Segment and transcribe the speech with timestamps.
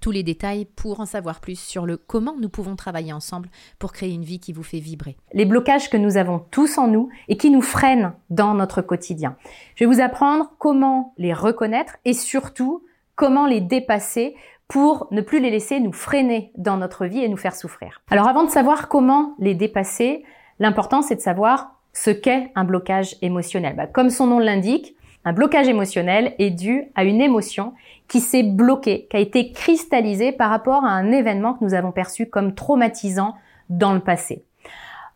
[0.00, 3.48] tous les détails pour en savoir plus sur le comment nous pouvons travailler ensemble
[3.78, 5.16] pour créer une vie qui vous fait vibrer.
[5.32, 9.36] Les blocages que nous avons tous en nous et qui nous freinent dans notre quotidien.
[9.74, 14.34] Je vais vous apprendre comment les reconnaître et surtout comment les dépasser
[14.68, 18.02] pour ne plus les laisser nous freiner dans notre vie et nous faire souffrir.
[18.10, 20.24] Alors avant de savoir comment les dépasser,
[20.58, 23.74] l'important c'est de savoir ce qu'est un blocage émotionnel.
[23.74, 24.95] Bah, comme son nom l'indique,
[25.26, 27.74] un blocage émotionnel est dû à une émotion
[28.06, 31.90] qui s'est bloquée, qui a été cristallisée par rapport à un événement que nous avons
[31.90, 33.34] perçu comme traumatisant
[33.68, 34.44] dans le passé.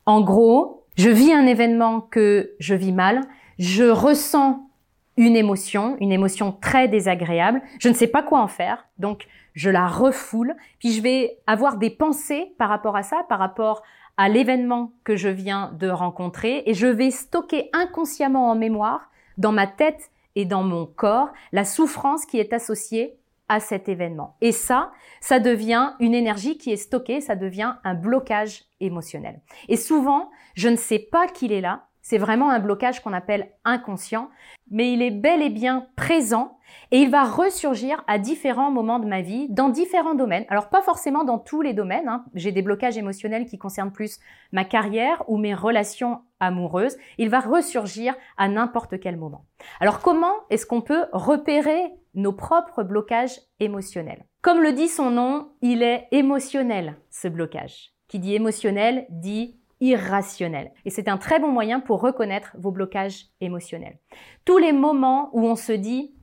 [0.07, 3.21] En gros, je vis un événement que je vis mal,
[3.61, 4.69] je ressens
[5.17, 9.71] une émotion, une émotion très désagréable, je ne sais pas quoi en faire, donc je
[9.71, 13.85] la refoule, puis je vais avoir des pensées par rapport à ça, par rapport
[14.17, 19.53] à l'événement que je viens de rencontrer, et je vais stocker inconsciemment en mémoire dans
[19.53, 23.17] ma tête et dans mon corps la souffrance qui est associée
[23.49, 24.37] à cet événement.
[24.41, 29.41] Et ça, ça devient une énergie qui est stockée, ça devient un blocage émotionnel.
[29.69, 33.51] Et souvent, je ne sais pas qu'il est là, c'est vraiment un blocage qu'on appelle
[33.65, 34.31] inconscient,
[34.71, 36.59] mais il est bel et bien présent
[36.93, 40.45] et il va ressurgir à différents moments de ma vie, dans différents domaines.
[40.49, 42.25] Alors pas forcément dans tous les domaines, hein.
[42.35, 44.19] j'ai des blocages émotionnels qui concernent plus
[44.53, 46.97] ma carrière ou mes relations amoureuses.
[47.19, 49.45] Il va ressurgir à n'importe quel moment.
[49.81, 54.25] Alors comment est-ce qu'on peut repérer nos propres blocages émotionnels?
[54.43, 57.93] Comme le dit son nom, il est émotionnel, ce blocage.
[58.09, 60.73] Qui dit émotionnel dit irrationnel.
[60.85, 63.99] Et c'est un très bon moyen pour reconnaître vos blocages émotionnels.
[64.45, 66.15] Tous les moments où on se dit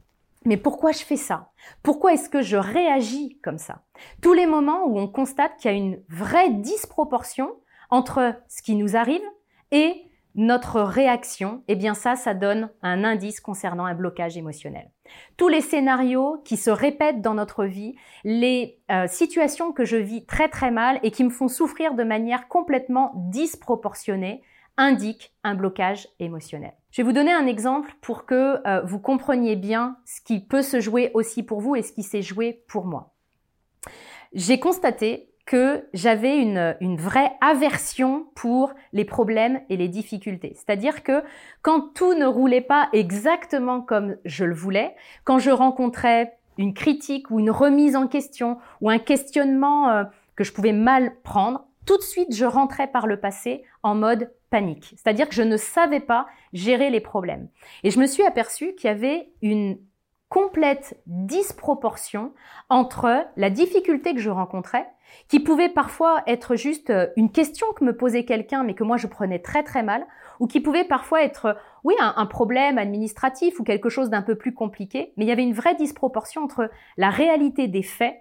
[0.45, 1.51] mais pourquoi je fais ça?
[1.83, 3.83] Pourquoi est-ce que je réagis comme ça?
[4.21, 7.51] Tous les moments où on constate qu'il y a une vraie disproportion
[7.89, 9.23] entre ce qui nous arrive
[9.71, 10.06] et
[10.37, 14.91] notre réaction, eh bien ça, ça donne un indice concernant un blocage émotionnel.
[15.35, 20.25] Tous les scénarios qui se répètent dans notre vie, les euh, situations que je vis
[20.25, 24.43] très très mal et qui me font souffrir de manière complètement disproportionnée,
[24.77, 26.73] indiquent un blocage émotionnel.
[26.91, 30.61] Je vais vous donner un exemple pour que euh, vous compreniez bien ce qui peut
[30.61, 33.15] se jouer aussi pour vous et ce qui s'est joué pour moi.
[34.33, 40.53] J'ai constaté que j'avais une, une, vraie aversion pour les problèmes et les difficultés.
[40.55, 41.23] C'est-à-dire que
[41.61, 44.93] quand tout ne roulait pas exactement comme je le voulais,
[45.23, 50.03] quand je rencontrais une critique ou une remise en question ou un questionnement euh,
[50.35, 54.31] que je pouvais mal prendre, tout de suite je rentrais par le passé en mode
[54.49, 54.93] panique.
[54.97, 57.47] C'est-à-dire que je ne savais pas gérer les problèmes.
[57.83, 59.77] Et je me suis aperçue qu'il y avait une
[60.29, 62.33] complète disproportion
[62.69, 64.87] entre la difficulté que je rencontrais,
[65.27, 68.97] qui pouvait parfois être juste euh, une question que me posait quelqu'un, mais que moi
[68.97, 70.05] je prenais très très mal,
[70.39, 74.53] ou qui pouvait parfois être, oui, un, problème administratif ou quelque chose d'un peu plus
[74.53, 78.15] compliqué, mais il y avait une vraie disproportion entre la réalité des faits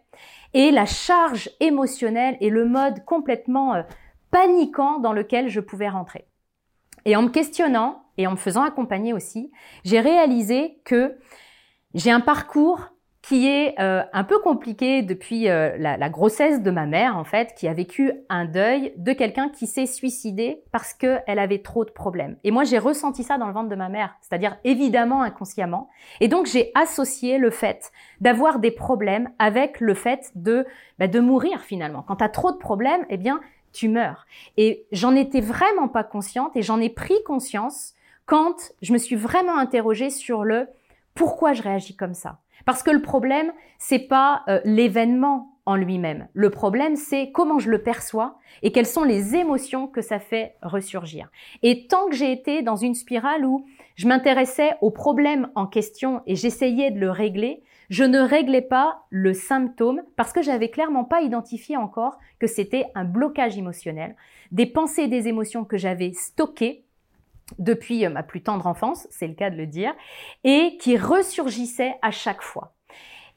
[0.54, 3.82] et la charge émotionnelle et le mode complètement euh,
[4.30, 6.26] paniquant dans lequel je pouvais rentrer.
[7.04, 9.52] Et en me questionnant et en me faisant accompagner aussi,
[9.84, 11.18] j'ai réalisé que
[11.94, 12.90] j'ai un parcours
[13.26, 17.54] qui est euh, un peu compliqué depuis euh, la, grossesse de ma mère, en fait,
[17.56, 21.90] qui a vécu un deuil de quelqu'un qui s'est suicidé parce qu'elle avait trop de
[21.90, 22.36] problèmes.
[22.44, 25.88] Et moi, j'ai ressenti ça dans le ventre de ma mère, c'est-à-dire évidemment inconsciemment.
[26.20, 30.64] Et donc, j'ai associé le fait d'avoir des problèmes avec le fait de,
[31.00, 32.02] bah, de mourir finalement.
[32.02, 33.40] Quand tu as trop de problèmes, eh bien,
[33.72, 34.26] tu meurs.
[34.56, 37.94] Et j'en étais vraiment pas consciente et j'en ai pris conscience
[38.24, 40.68] quand je me suis vraiment interrogée sur le
[41.16, 42.38] pourquoi je réagis comme ça?
[42.64, 46.28] Parce que le problème, c'est pas euh, l'événement en lui-même.
[46.32, 50.54] Le problème, c'est comment je le perçois et quelles sont les émotions que ça fait
[50.62, 51.28] ressurgir.
[51.62, 53.66] Et tant que j'ai été dans une spirale où
[53.96, 59.02] je m'intéressais au problème en question et j'essayais de le régler, je ne réglais pas
[59.10, 64.16] le symptôme parce que j'avais clairement pas identifié encore que c'était un blocage émotionnel,
[64.52, 66.85] des pensées et des émotions que j'avais stockées
[67.58, 69.92] depuis euh, ma plus tendre enfance, c'est le cas de le dire,
[70.44, 72.74] et qui ressurgissait à chaque fois.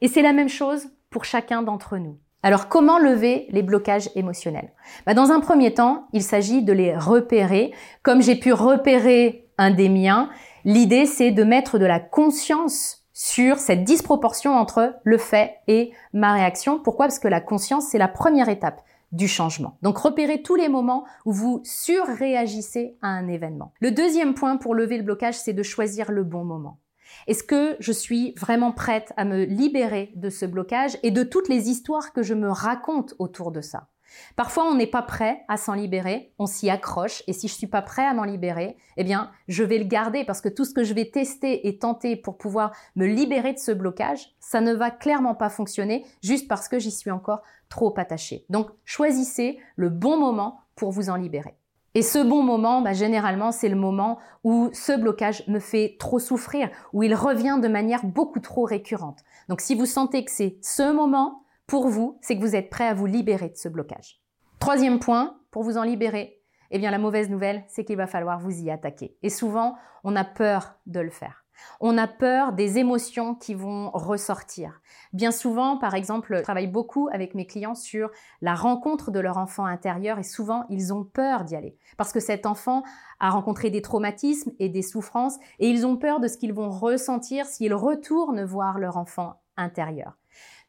[0.00, 2.18] Et c'est la même chose pour chacun d'entre nous.
[2.42, 4.72] Alors comment lever les blocages émotionnels?
[5.06, 7.72] Bah, Dans un premier temps, il s'agit de les repérer.
[8.02, 10.30] Comme j'ai pu repérer un des miens,
[10.64, 16.32] l'idée c'est de mettre de la conscience sur cette disproportion entre le fait et ma
[16.32, 16.78] réaction.
[16.78, 17.06] Pourquoi?
[17.06, 18.80] Parce que la conscience, c'est la première étape
[19.12, 19.78] du changement.
[19.82, 23.72] Donc repérez tous les moments où vous surréagissez à un événement.
[23.80, 26.78] Le deuxième point pour lever le blocage, c'est de choisir le bon moment.
[27.26, 31.48] Est-ce que je suis vraiment prête à me libérer de ce blocage et de toutes
[31.48, 33.88] les histoires que je me raconte autour de ça?
[34.36, 37.66] Parfois, on n'est pas prêt à s'en libérer, on s'y accroche, et si je suis
[37.66, 40.74] pas prêt à m'en libérer, eh bien, je vais le garder parce que tout ce
[40.74, 44.72] que je vais tester et tenter pour pouvoir me libérer de ce blocage, ça ne
[44.72, 48.44] va clairement pas fonctionner juste parce que j'y suis encore trop attaché.
[48.48, 51.59] Donc, choisissez le bon moment pour vous en libérer.
[51.94, 56.20] Et ce bon moment, bah, généralement, c'est le moment où ce blocage me fait trop
[56.20, 59.20] souffrir, où il revient de manière beaucoup trop récurrente.
[59.48, 62.86] Donc si vous sentez que c'est ce moment pour vous, c'est que vous êtes prêt
[62.86, 64.20] à vous libérer de ce blocage.
[64.60, 66.40] Troisième point, pour vous en libérer,
[66.70, 69.16] eh bien la mauvaise nouvelle, c'est qu'il va falloir vous y attaquer.
[69.22, 71.44] Et souvent, on a peur de le faire.
[71.80, 74.80] On a peur des émotions qui vont ressortir.
[75.12, 78.10] Bien souvent, par exemple, je travaille beaucoup avec mes clients sur
[78.40, 82.20] la rencontre de leur enfant intérieur et souvent, ils ont peur d'y aller parce que
[82.20, 82.82] cet enfant
[83.18, 86.70] a rencontré des traumatismes et des souffrances et ils ont peur de ce qu'ils vont
[86.70, 90.16] ressentir s'ils retournent voir leur enfant intérieur.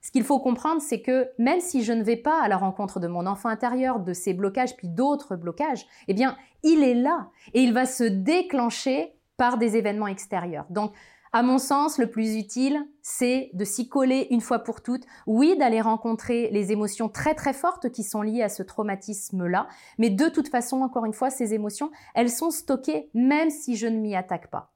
[0.01, 2.99] Ce qu'il faut comprendre, c'est que même si je ne vais pas à la rencontre
[2.99, 7.29] de mon enfant intérieur, de ses blocages, puis d'autres blocages, eh bien, il est là
[7.53, 10.67] et il va se déclencher par des événements extérieurs.
[10.69, 10.93] Donc,
[11.33, 15.03] à mon sens, le plus utile, c'est de s'y coller une fois pour toutes.
[15.25, 19.67] Oui, d'aller rencontrer les émotions très très fortes qui sont liées à ce traumatisme-là.
[19.97, 23.87] Mais de toute façon, encore une fois, ces émotions, elles sont stockées même si je
[23.87, 24.73] ne m'y attaque pas.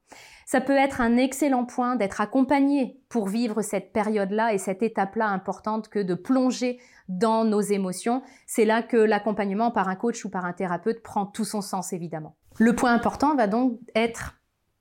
[0.47, 5.27] Ça peut être un excellent point d'être accompagné pour vivre cette période-là et cette étape-là
[5.27, 8.23] importante que de plonger dans nos émotions.
[8.47, 11.93] C'est là que l'accompagnement par un coach ou par un thérapeute prend tout son sens,
[11.93, 12.35] évidemment.
[12.57, 14.35] Le point important va donc être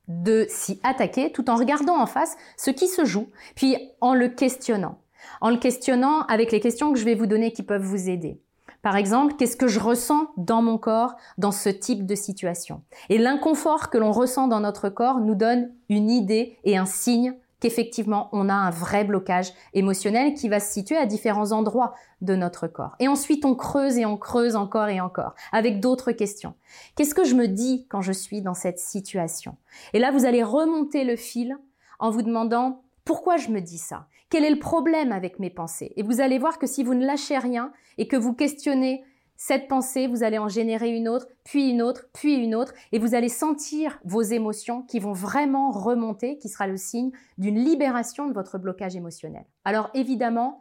[0.08, 4.28] de s'y attaquer tout en regardant en face ce qui se joue, puis en le
[4.28, 4.98] questionnant.
[5.40, 8.40] En le questionnant avec les questions que je vais vous donner qui peuvent vous aider.
[8.82, 12.82] Par exemple, qu'est-ce que je ressens dans mon corps dans ce type de situation?
[13.08, 17.34] Et l'inconfort que l'on ressent dans notre corps nous donne une idée et un signe
[17.60, 22.36] qu'effectivement on a un vrai blocage émotionnel qui va se situer à différents endroits de
[22.36, 22.96] notre corps.
[23.00, 26.54] Et ensuite on creuse et on creuse encore et encore avec d'autres questions.
[26.96, 29.56] Qu'est-ce que je me dis quand je suis dans cette situation?
[29.92, 31.56] Et là vous allez remonter le fil
[31.98, 34.06] en vous demandant pourquoi je me dis ça?
[34.30, 35.92] Quel est le problème avec mes pensées?
[35.96, 39.04] Et vous allez voir que si vous ne lâchez rien et que vous questionnez
[39.36, 42.98] cette pensée, vous allez en générer une autre, puis une autre, puis une autre, et
[42.98, 48.26] vous allez sentir vos émotions qui vont vraiment remonter, qui sera le signe d'une libération
[48.26, 49.44] de votre blocage émotionnel.
[49.64, 50.60] Alors évidemment,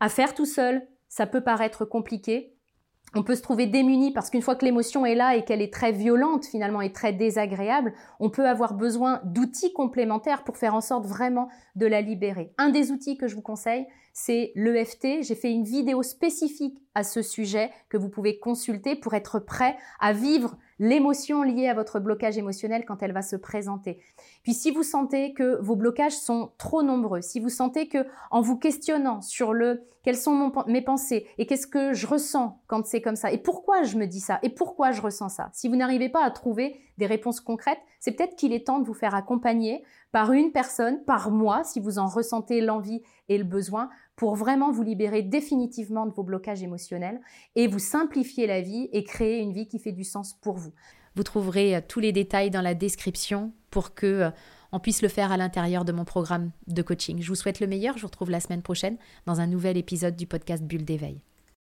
[0.00, 2.54] à faire tout seul, ça peut paraître compliqué,
[3.14, 5.72] on peut se trouver démuni parce qu'une fois que l'émotion est là et qu'elle est
[5.72, 10.80] très violente finalement et très désagréable, on peut avoir besoin d'outils complémentaires pour faire en
[10.80, 12.52] sorte vraiment de la libérer.
[12.58, 15.22] Un des outils que je vous conseille, c'est l'EFT.
[15.22, 19.76] J'ai fait une vidéo spécifique à ce sujet que vous pouvez consulter pour être prêt
[20.00, 23.98] à vivre l'émotion liée à votre blocage émotionnel quand elle va se présenter.
[24.42, 28.40] Puis si vous sentez que vos blocages sont trop nombreux, si vous sentez que en
[28.40, 33.00] vous questionnant sur le quelles sont mes pensées et qu'est-ce que je ressens quand c'est
[33.00, 33.30] comme ça?
[33.30, 34.40] Et pourquoi je me dis ça?
[34.42, 38.12] Et pourquoi je ressens ça, si vous n'arrivez pas à trouver des réponses concrètes, c'est
[38.12, 41.98] peut-être qu'il est temps de vous faire accompagner par une personne, par mois, si vous
[41.98, 47.20] en ressentez l'envie et le besoin, pour vraiment vous libérer définitivement de vos blocages émotionnels
[47.54, 50.72] et vous simplifier la vie et créer une vie qui fait du sens pour vous.
[51.14, 54.30] Vous trouverez euh, tous les détails dans la description pour que euh,
[54.72, 57.20] on puisse le faire à l'intérieur de mon programme de coaching.
[57.20, 57.96] Je vous souhaite le meilleur.
[57.96, 61.20] Je vous retrouve la semaine prochaine dans un nouvel épisode du podcast Bulle d'éveil.